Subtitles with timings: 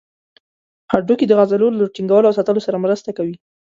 [0.91, 3.35] هډوکي د عضلو له ټینګولو او ساتلو سره مرسته کوي.